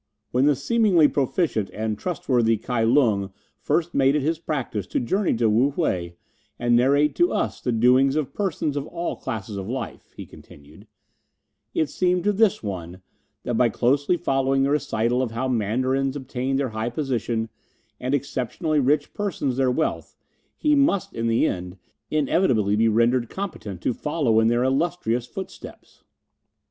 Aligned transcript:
"When 0.31 0.47
the 0.47 0.55
seemingly 0.55 1.07
proficient 1.07 1.69
and 1.73 1.95
trustworthy 1.95 2.57
Kai 2.57 2.81
Lung 2.83 3.31
first 3.59 3.93
made 3.93 4.15
it 4.15 4.23
his 4.23 4.39
practice 4.39 4.87
to 4.87 4.99
journey 4.99 5.35
to 5.35 5.47
Wu 5.47 5.69
whei, 5.73 6.15
and 6.57 6.75
narrate 6.75 7.13
to 7.17 7.31
us 7.31 7.61
the 7.61 7.71
doings 7.71 8.15
of 8.15 8.33
persons 8.33 8.75
of 8.75 8.87
all 8.87 9.15
classes 9.15 9.57
of 9.57 9.69
life," 9.69 10.11
he 10.17 10.25
continued, 10.25 10.87
"it 11.75 11.87
seemed 11.87 12.23
to 12.23 12.33
this 12.33 12.63
one 12.63 13.03
that 13.43 13.53
by 13.57 13.69
closely 13.69 14.17
following 14.17 14.63
the 14.63 14.71
recital 14.71 15.21
of 15.21 15.29
how 15.29 15.47
Mandarins 15.47 16.15
obtained 16.15 16.57
their 16.57 16.69
high 16.69 16.89
position, 16.89 17.49
and 17.99 18.15
exceptionally 18.15 18.79
rich 18.79 19.13
persons 19.13 19.55
their 19.57 19.69
wealth, 19.69 20.17
he 20.57 20.73
must, 20.73 21.13
in 21.13 21.27
the 21.27 21.45
end, 21.45 21.77
inevitably 22.09 22.75
be 22.75 22.87
rendered 22.87 23.29
competent 23.29 23.81
to 23.81 23.93
follow 23.93 24.39
in 24.39 24.47
their 24.47 24.63
illustrious 24.63 25.27
footsteps. 25.27 26.01